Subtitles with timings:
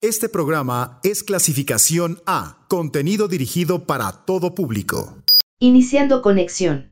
[0.00, 5.24] Este programa es clasificación A, contenido dirigido para todo público.
[5.58, 6.88] Iniciando conexión.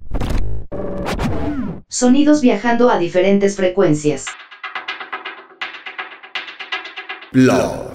[1.87, 4.27] Sonidos viajando a diferentes frecuencias.
[7.31, 7.93] Blog.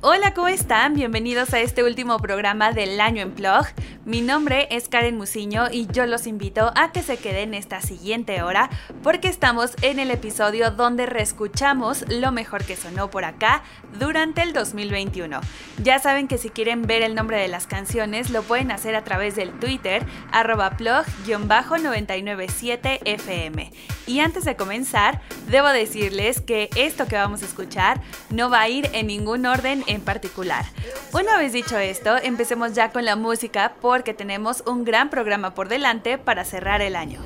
[0.00, 0.94] Hola, ¿cómo están?
[0.94, 3.66] Bienvenidos a este último programa del año en Plog.
[4.06, 8.42] Mi nombre es Karen Musiño y yo los invito a que se queden esta siguiente
[8.42, 8.68] hora
[9.02, 13.62] porque estamos en el episodio donde reescuchamos lo mejor que sonó por acá
[13.98, 15.40] durante el 2021.
[15.82, 19.04] Ya saben que si quieren ver el nombre de las canciones lo pueden hacer a
[19.04, 23.70] través del Twitter arroba plog-997fm.
[24.06, 28.68] Y antes de comenzar, debo decirles que esto que vamos a escuchar no va a
[28.68, 30.66] ir en ningún orden en particular.
[31.14, 35.68] Una vez dicho esto, empecemos ya con la música porque tenemos un gran programa por
[35.68, 37.20] delante para cerrar el año.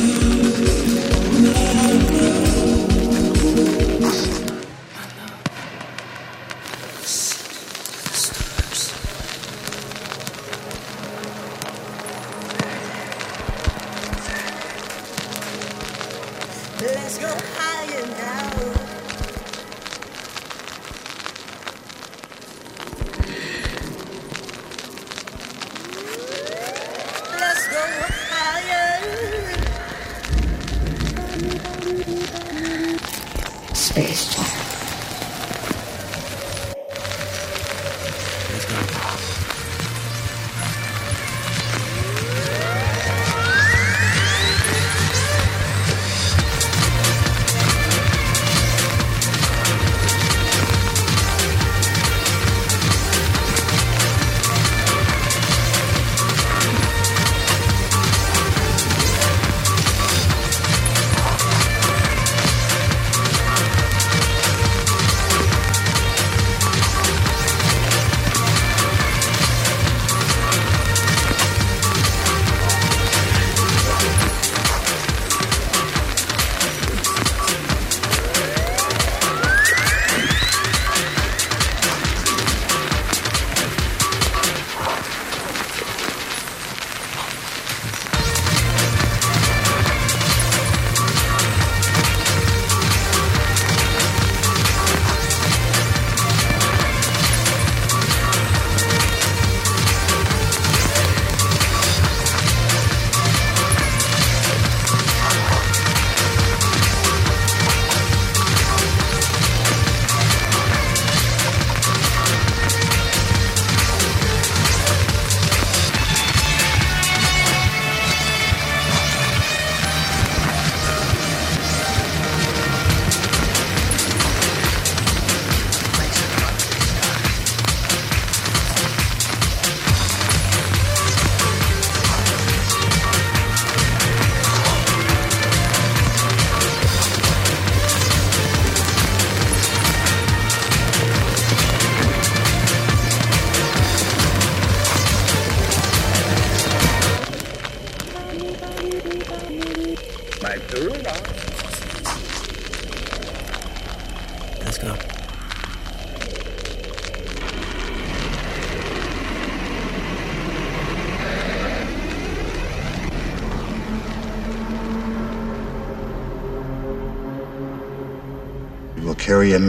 [0.00, 0.39] you.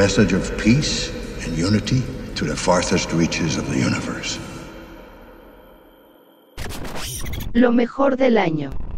[0.02, 1.14] Message of peace
[1.46, 2.02] and unity
[2.34, 4.40] to the farthest reaches of the universe.
[7.54, 8.91] Lo mejor del año.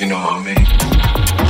[0.00, 1.43] You know what I mean.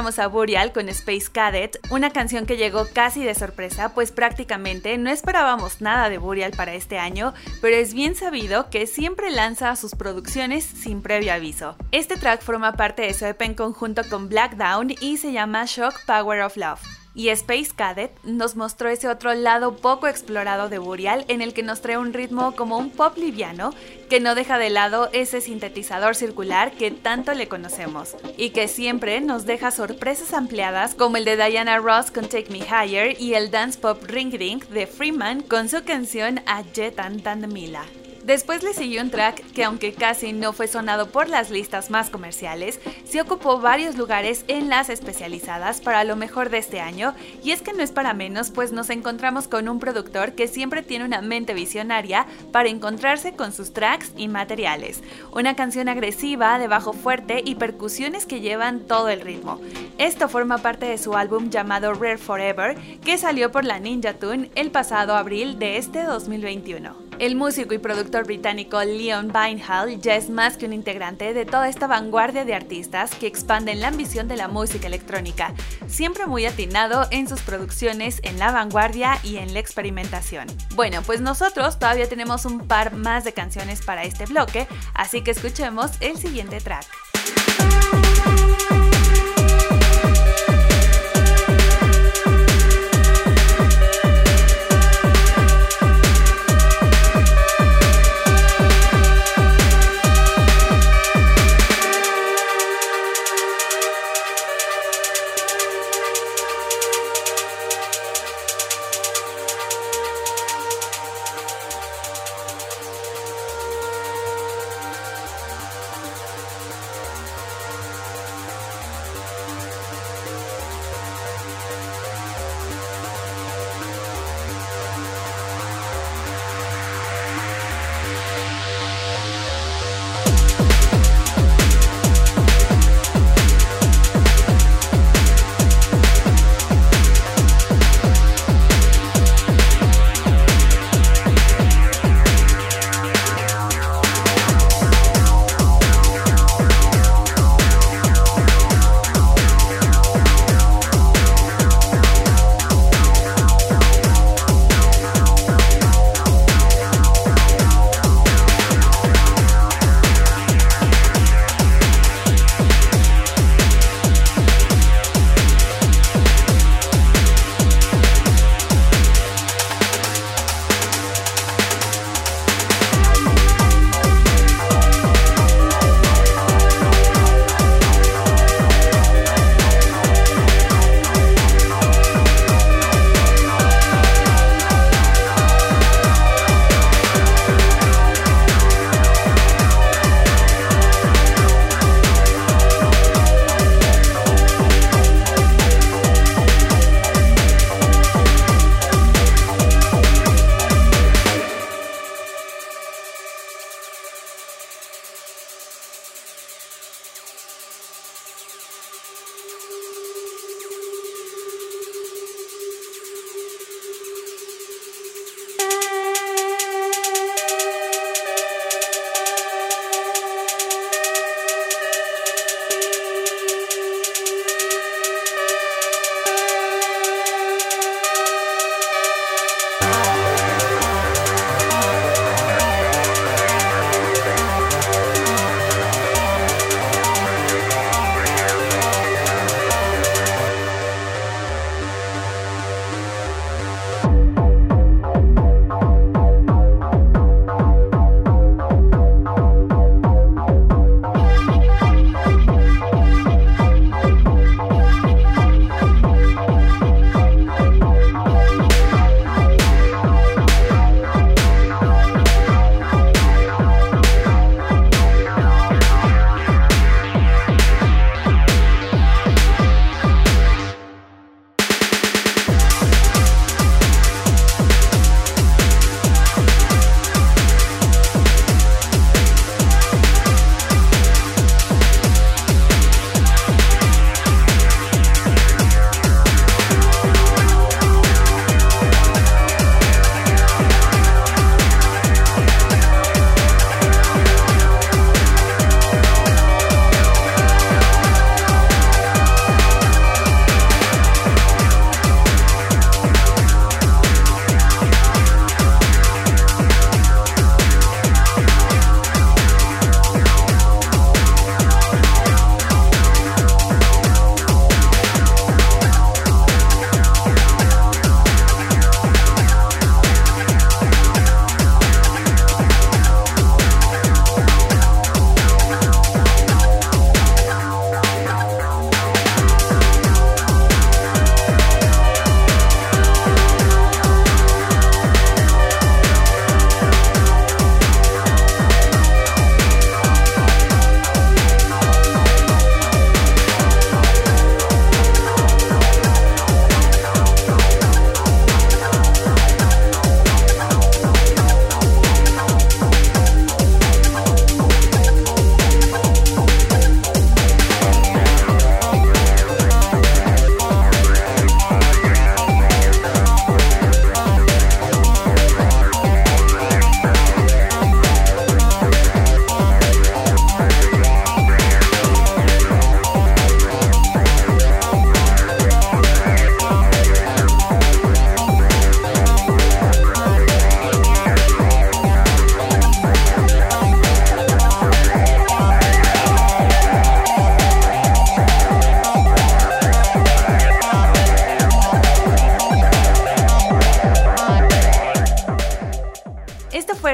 [0.00, 5.10] A Burial con Space Cadet, una canción que llegó casi de sorpresa, pues prácticamente no
[5.10, 9.94] esperábamos nada de Burial para este año, pero es bien sabido que siempre lanza sus
[9.94, 11.76] producciones sin previo aviso.
[11.92, 15.66] Este track forma parte de su EP en conjunto con Black Down y se llama
[15.66, 20.78] Shock Power of Love y Space Cadet nos mostró ese otro lado poco explorado de
[20.78, 23.74] Burial en el que nos trae un ritmo como un pop liviano
[24.08, 29.20] que no deja de lado ese sintetizador circular que tanto le conocemos y que siempre
[29.20, 33.50] nos deja sorpresas ampliadas como el de Diana Ross con Take Me Higher y el
[33.50, 37.84] dance pop Ring Ring de Freeman con su canción A Jet and Mila.
[38.30, 42.10] Después le siguió un track que aunque casi no fue sonado por las listas más
[42.10, 47.50] comerciales, sí ocupó varios lugares en las especializadas para lo mejor de este año, y
[47.50, 51.06] es que no es para menos, pues nos encontramos con un productor que siempre tiene
[51.06, 55.02] una mente visionaria para encontrarse con sus tracks y materiales.
[55.32, 59.60] Una canción agresiva, de bajo fuerte y percusiones que llevan todo el ritmo.
[59.98, 64.52] Esto forma parte de su álbum llamado Rare Forever, que salió por la Ninja Tune
[64.54, 67.09] el pasado abril de este 2021.
[67.20, 71.68] El músico y productor británico Leon Vinehall ya es más que un integrante de toda
[71.68, 75.52] esta vanguardia de artistas que expanden la ambición de la música electrónica,
[75.86, 80.46] siempre muy atinado en sus producciones en la vanguardia y en la experimentación.
[80.74, 85.32] Bueno, pues nosotros todavía tenemos un par más de canciones para este bloque, así que
[85.32, 86.86] escuchemos el siguiente track.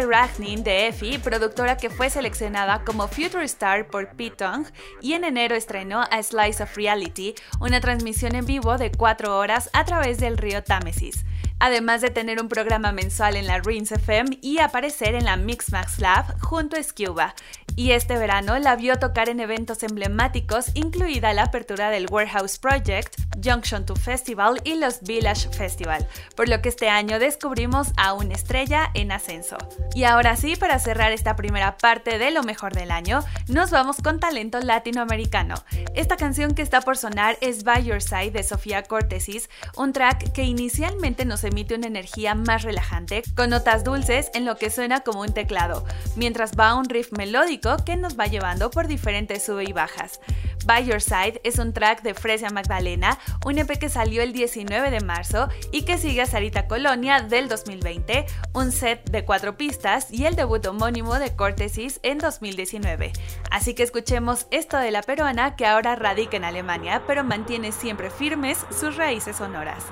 [0.08, 4.66] Ragnin de Effie, productora que fue seleccionada como Future Star por Pitong,
[5.02, 9.70] y en enero estrenó A Slice of Reality, una transmisión en vivo de 4 horas
[9.72, 11.24] a través del río Támesis
[11.58, 15.98] además de tener un programa mensual en la Rins FM y aparecer en la Mixmax
[15.98, 17.34] Lab junto a Scuba.
[17.78, 23.14] Y este verano la vio tocar en eventos emblemáticos, incluida la apertura del Warehouse Project,
[23.44, 28.32] Junction 2 Festival y los Village Festival, por lo que este año descubrimos a una
[28.32, 29.58] estrella en ascenso.
[29.94, 33.98] Y ahora sí, para cerrar esta primera parte de lo mejor del año, nos vamos
[33.98, 35.56] con talento latinoamericano.
[35.94, 40.32] Esta canción que está por sonar es By Your Side de Sofía Cortesis, un track
[40.32, 45.00] que inicialmente nos emite una energía más relajante, con notas dulces en lo que suena
[45.00, 45.84] como un teclado,
[46.16, 50.20] mientras va un riff melódico que nos va llevando por diferentes sube y bajas.
[50.64, 54.90] By Your Side es un track de Fresia Magdalena, un EP que salió el 19
[54.90, 60.12] de marzo y que sigue a Sarita Colonia del 2020, un set de cuatro pistas
[60.12, 63.12] y el debut homónimo de Cortesis en 2019.
[63.50, 68.10] Así que escuchemos esto de la peruana que ahora radica en Alemania, pero mantiene siempre
[68.10, 69.84] firmes sus raíces sonoras.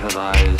[0.00, 0.59] have eyes.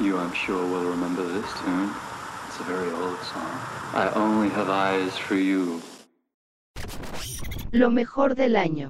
[0.00, 1.92] You, I'm sure, will remember this tune.
[2.48, 3.52] It's a very old song.
[3.92, 5.82] I only have eyes for you.
[7.72, 8.88] Lo mejor del año.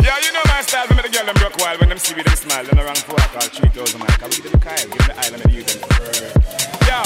[0.00, 2.22] Yeah, you know my style, me the girl them broke wild when them see me
[2.22, 4.22] them smile, then around four call 3000 mic.
[4.22, 6.06] I will give them Kyle, give them the island and use them for
[6.88, 7.02] Yo.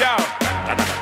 [0.00, 0.95] Yo.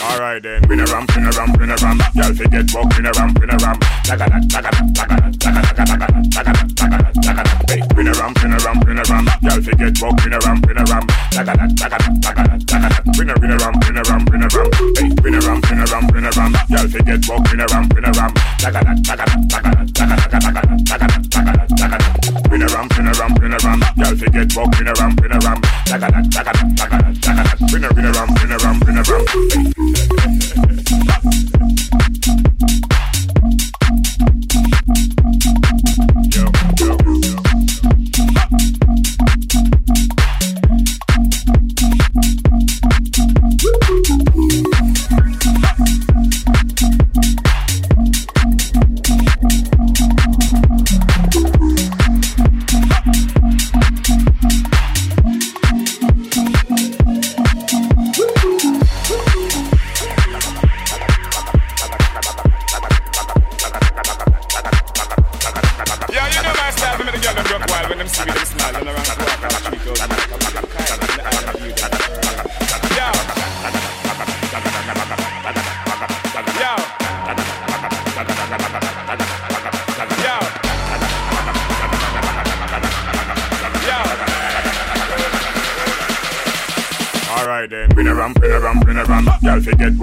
[0.00, 1.98] Alright then, spin a ram, spin a ram, spin a ram.
[2.14, 3.87] Y'all forget walk, spin a ram, spin a ram.
[4.08, 4.64] Spin around, spin
[8.56, 9.28] around, spin around.
[9.42, 11.10] Y'all forget walk, spin around, spin around.
[11.28, 14.72] Spin around, spin around, spin around, spin around.
[14.96, 16.56] Hey, spin around, spin around, spin around.
[16.70, 18.32] Y'all forget walk, spin around, spin around.
[18.48, 18.72] Spin
[22.64, 23.84] around, spin around, spin around.
[23.98, 25.60] Y'all forget walk, spin around, spin around.
[25.84, 26.00] Spin
[27.84, 30.17] around, spin around, spin around, spin around.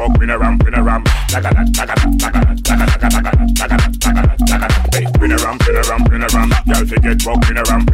[0.07, 1.03] rock, win a ram, win a ram.
[1.27, 4.67] Taka da, taka da, taka da, taka da, taka da, taka da, taka da, taka
[4.67, 4.97] da.
[4.97, 6.49] Hey, win a ram, win a ram, win a ram.
[6.67, 7.84] Girl, forget rock, win a ram.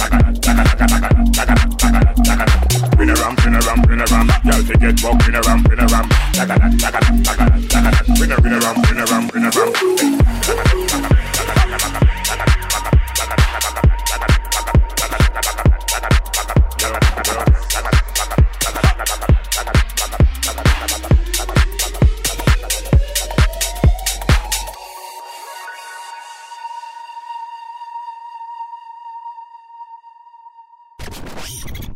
[0.00, 0.12] Bring
[3.10, 4.30] a ram, bring a ram, bring a ram.
[4.44, 6.08] Y'all forget what bring a ram, bring a ram.
[8.16, 9.99] Bring a ram, bring a ram, bring a ram, bring a ram.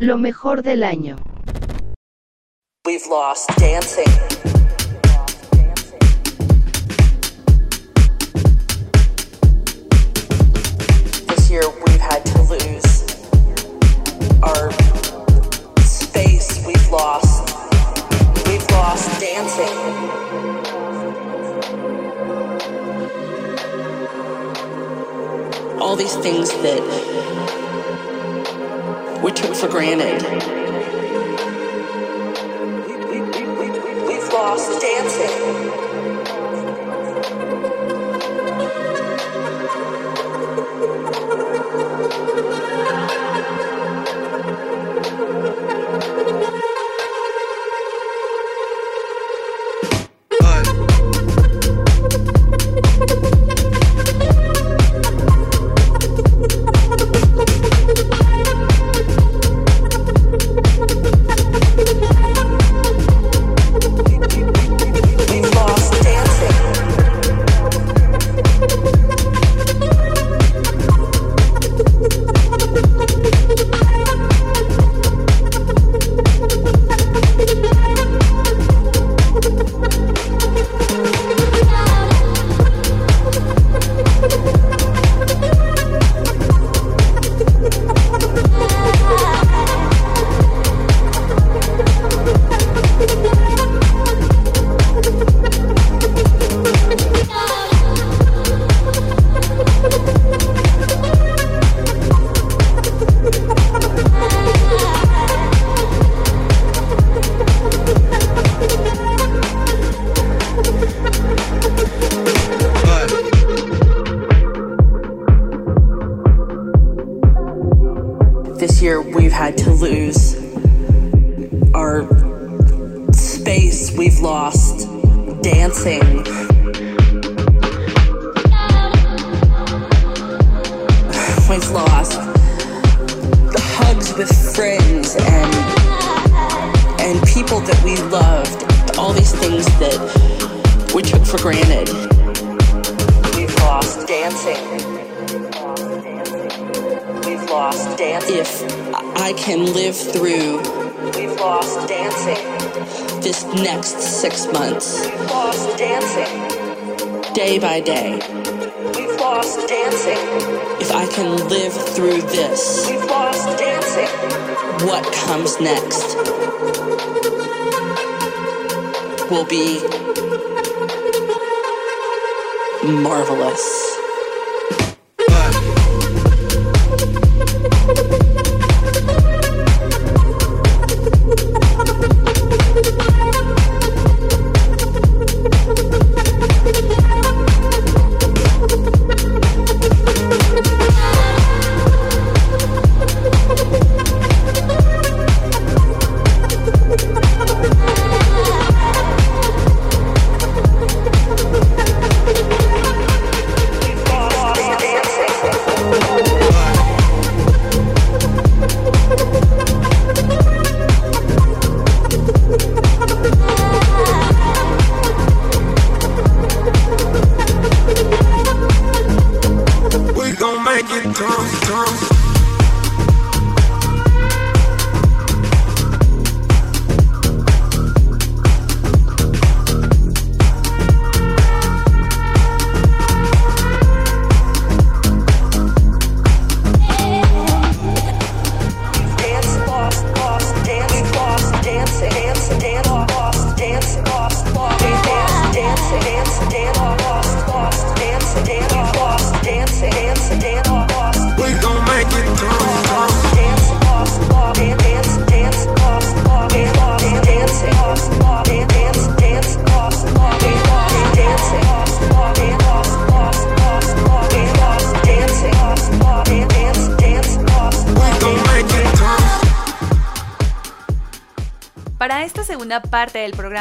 [0.04, 1.16] Lo mejor del año.
[2.84, 4.53] We've lost dancing.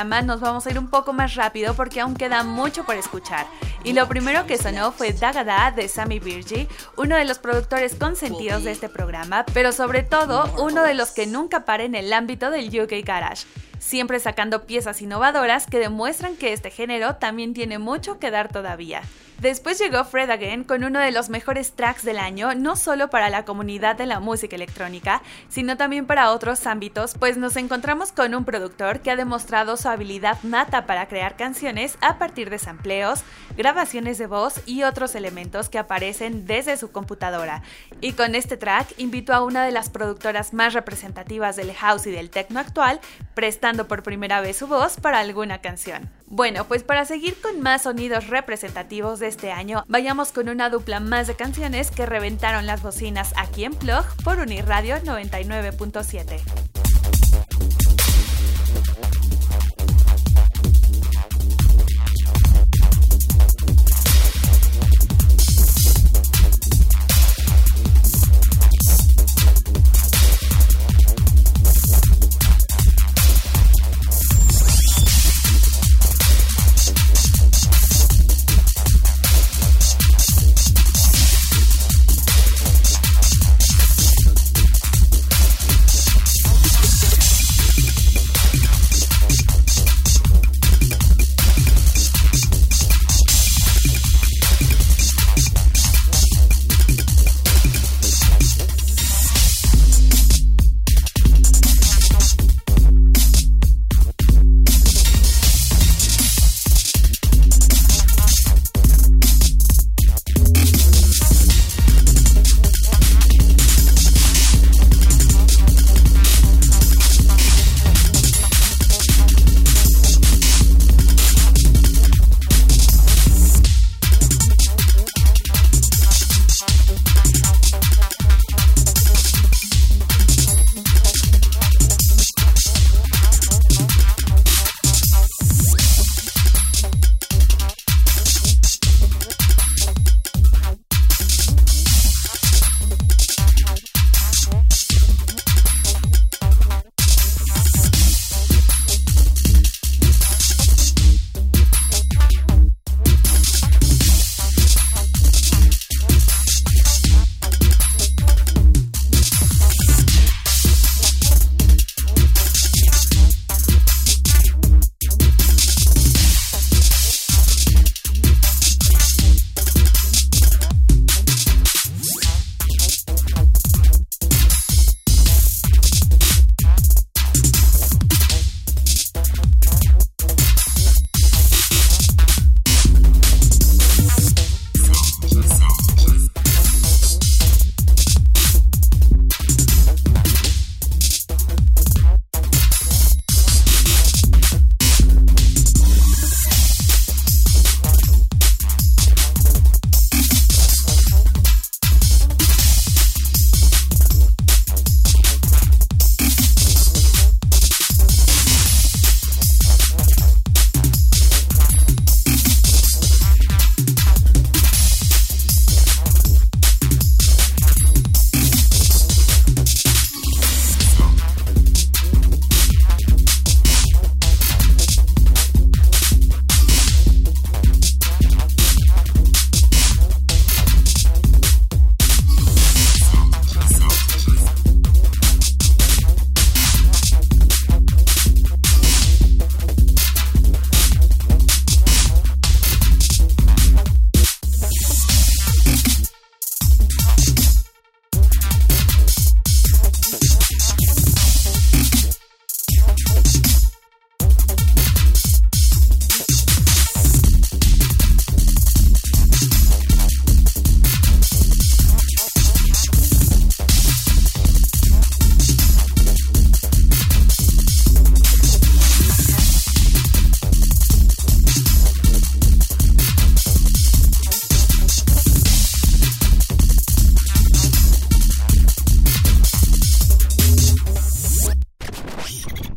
[0.03, 3.47] Programa nos vamos a ir un poco más rápido porque aún queda mucho por escuchar.
[3.85, 8.65] Y lo primero que sonó fue Dagada de Sammy Virgi, uno de los productores consentidos
[8.65, 12.51] de este programa, pero sobre todo uno de los que nunca para en el ámbito
[12.51, 13.45] del UK Garage
[13.79, 19.03] siempre sacando piezas innovadoras que demuestran que este género también tiene mucho que dar todavía.
[19.43, 23.29] Después llegó Fred Again con uno de los mejores tracks del año, no solo para
[23.29, 28.35] la comunidad de la música electrónica, sino también para otros ámbitos, pues nos encontramos con
[28.35, 33.25] un productor que ha demostrado su habilidad nata para crear canciones a partir de sampleos,
[33.57, 37.63] grabaciones de voz y otros elementos que aparecen desde su computadora.
[37.99, 42.11] Y con este track invitó a una de las productoras más representativas del house y
[42.11, 43.01] del techno actual,
[43.33, 46.09] prestando por primera vez su voz para alguna canción.
[46.35, 50.99] Bueno, pues para seguir con más sonidos representativos de este año, vayamos con una dupla
[50.99, 56.72] más de canciones que reventaron las bocinas aquí en Plug por Uniradio 99.7.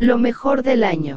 [0.06, 1.16] Lo mejor del año.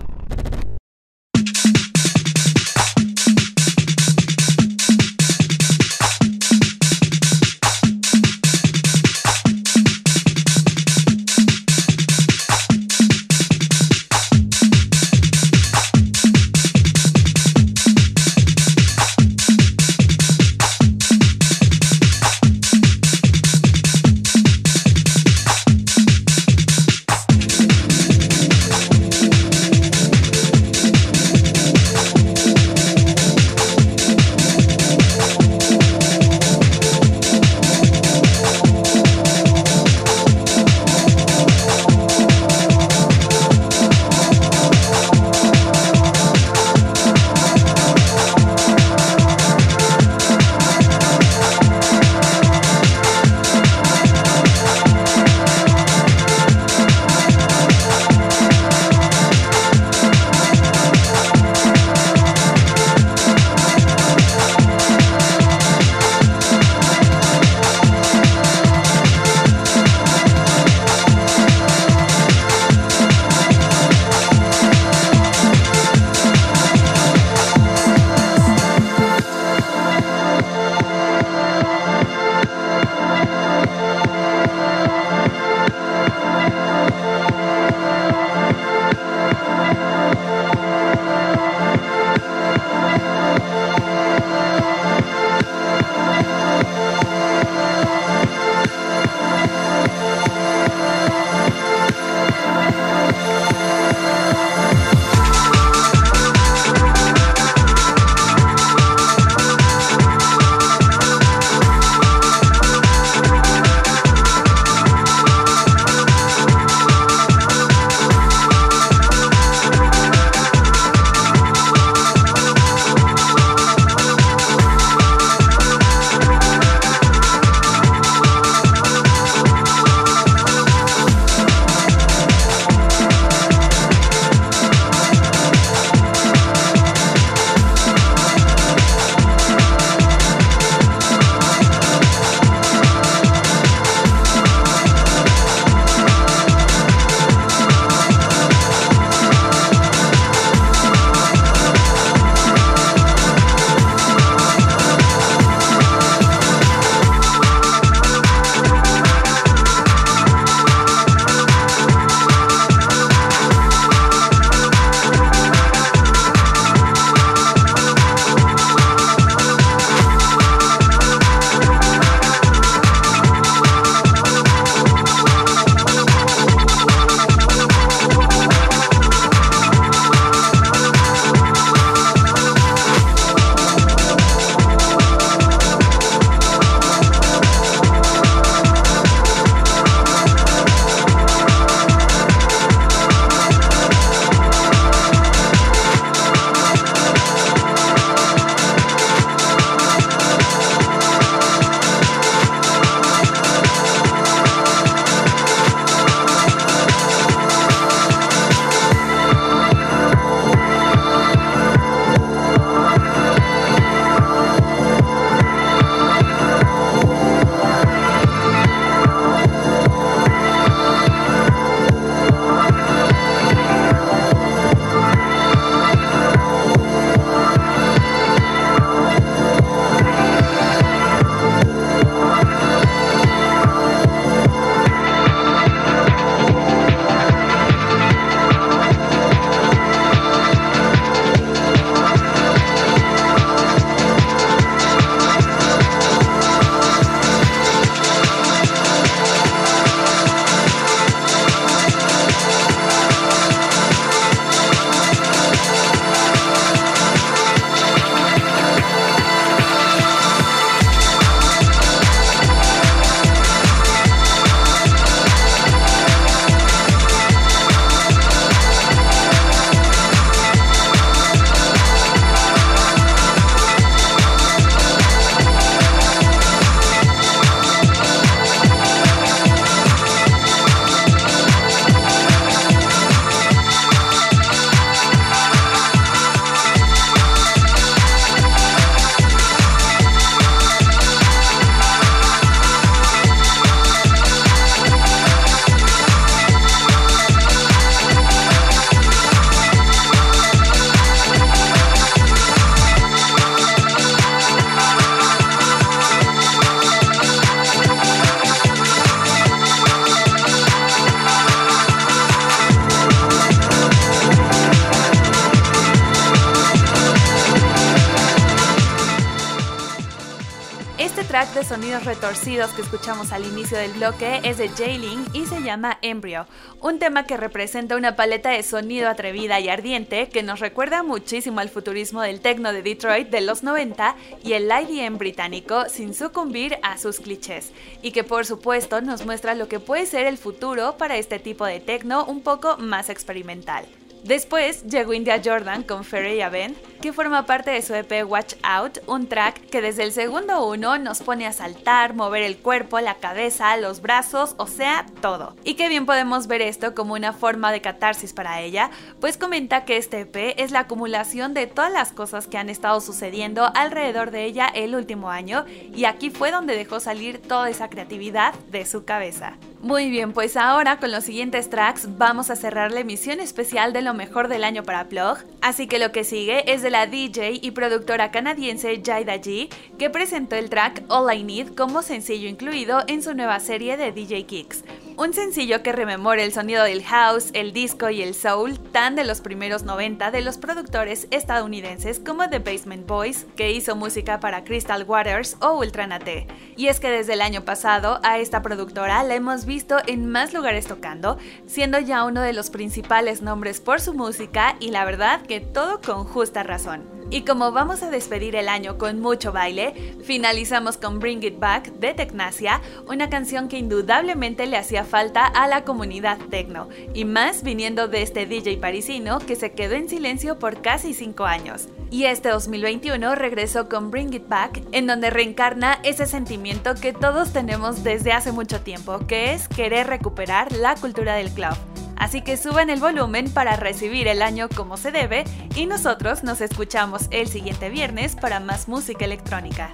[322.06, 326.46] Retorcidos que escuchamos al inicio del bloque es de Jailing y se llama Embryo,
[326.82, 331.60] un tema que representa una paleta de sonido atrevida y ardiente que nos recuerda muchísimo
[331.60, 336.78] al futurismo del techno de Detroit de los 90 y el IDM británico sin sucumbir
[336.84, 337.72] a sus clichés,
[338.02, 341.66] y que por supuesto nos muestra lo que puede ser el futuro para este tipo
[341.66, 343.86] de techno un poco más experimental.
[344.24, 349.00] Después llegó India Jordan con Ferry Ben, que forma parte de su EP Watch Out,
[349.08, 353.16] un track que desde el segundo uno nos pone a saltar, mover el cuerpo, la
[353.16, 355.56] cabeza, los brazos, o sea, todo.
[355.64, 358.92] Y que bien podemos ver esto como una forma de catarsis para ella,
[359.22, 363.00] pues comenta que este EP es la acumulación de todas las cosas que han estado
[363.02, 365.66] sucediendo alrededor de ella el último año,
[365.96, 369.58] y aquí fue donde dejó salir toda esa creatividad de su cabeza.
[369.82, 374.02] Muy bien, pues ahora con los siguientes tracks vamos a cerrar la emisión especial de
[374.02, 377.60] lo mejor del año para Plug, así que lo que sigue es de la DJ
[377.62, 383.04] y productora canadiense Jaida G, que presentó el track All I Need como sencillo incluido
[383.08, 384.84] en su nueva serie de DJ Kicks.
[385.20, 389.26] Un sencillo que rememora el sonido del house, el disco y el soul tan de
[389.26, 394.64] los primeros 90 de los productores estadounidenses como The Basement Boys, que hizo música para
[394.64, 396.48] Crystal Waters o Ultranate.
[396.78, 400.54] Y es que desde el año pasado a esta productora la hemos visto en más
[400.54, 405.42] lugares tocando, siendo ya uno de los principales nombres por su música y la verdad
[405.42, 407.19] que todo con justa razón.
[407.32, 411.92] Y como vamos a despedir el año con mucho baile, finalizamos con Bring It Back
[411.94, 417.62] de Tecnasia, una canción que indudablemente le hacía falta a la comunidad techno, y más
[417.62, 421.88] viniendo de este DJ parisino que se quedó en silencio por casi 5 años.
[422.10, 427.54] Y este 2021 regresó con Bring It Back, en donde reencarna ese sentimiento que todos
[427.54, 431.78] tenemos desde hace mucho tiempo, que es querer recuperar la cultura del club.
[432.20, 435.46] Así que suban el volumen para recibir el año como se debe
[435.76, 439.94] y nosotros nos escuchamos el siguiente viernes para más música electrónica.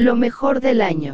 [0.00, 1.12] Lo mejor del año.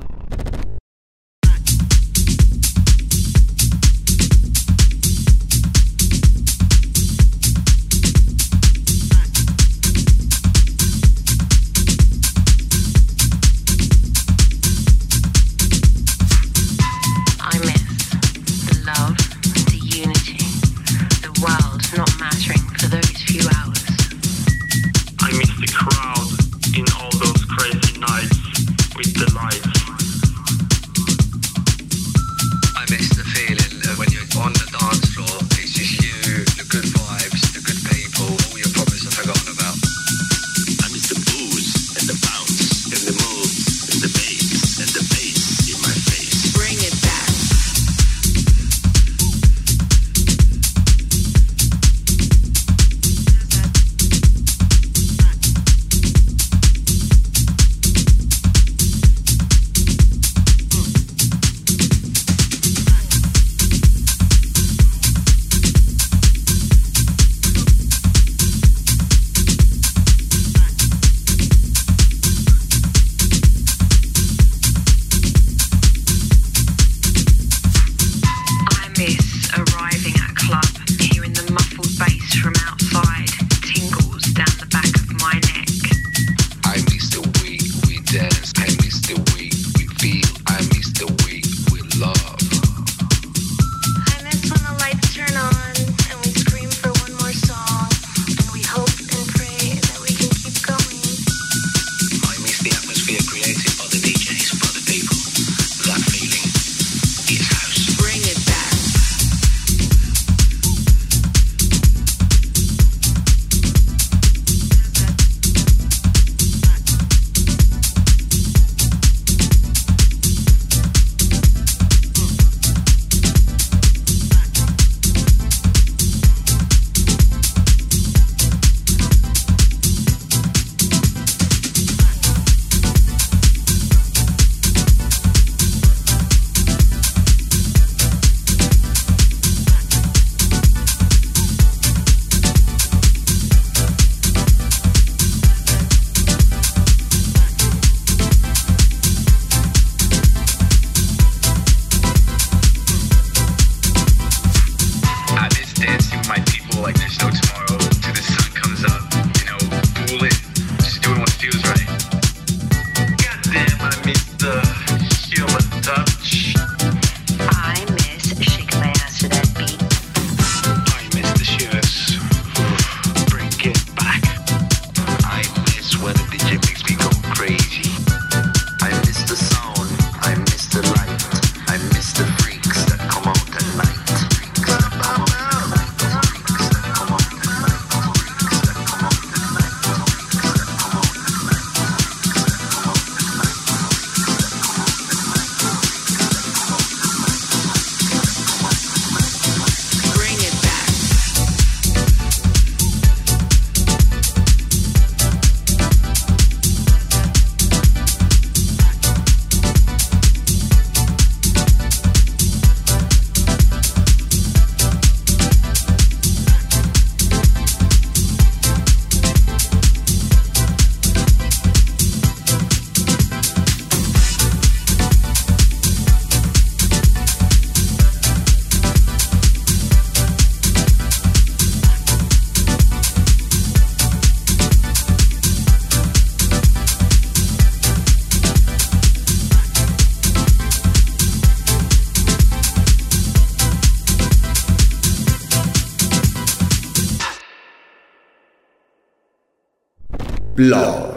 [250.56, 251.14] Blog.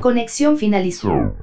[0.00, 1.36] Conexión finalizó.